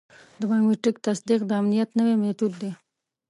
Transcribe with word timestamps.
د 0.39 0.41
بایومټریک 0.49 0.97
تصدیق 1.07 1.41
د 1.45 1.51
امنیت 1.61 1.89
نوی 1.99 2.15
میتود 2.21 2.53
دی. 2.61 2.71